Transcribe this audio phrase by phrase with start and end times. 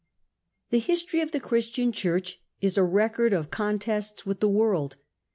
[0.71, 4.93] The history of the Christian Church is a record of con tests with the worid.